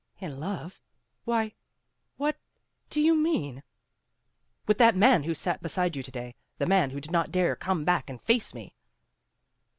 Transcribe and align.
"In 0.19 0.39
love 0.39 0.81
why, 1.25 1.53
what, 2.17 2.35
do 2.89 2.99
you 2.99 3.13
mean?" 3.13 3.61
"With 4.65 4.79
that 4.79 4.95
man 4.95 5.25
who 5.25 5.35
sat 5.35 5.61
beside 5.61 5.95
you 5.95 6.01
to 6.01 6.09
day, 6.11 6.33
the 6.57 6.65
man 6.65 6.89
who 6.89 6.99
did 6.99 7.11
not 7.11 7.31
dare 7.31 7.55
come 7.55 7.85
back 7.85 8.09
and 8.09 8.19
face 8.19 8.51
me." 8.55 8.73